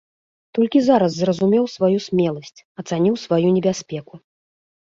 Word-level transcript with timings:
Толькі 0.57 0.79
зараз 0.85 1.11
зразумеў 1.17 1.69
сваю 1.75 1.99
смеласць, 2.07 2.65
ацаніў 2.81 3.15
сваю 3.25 3.47
небяспеку. 3.59 4.13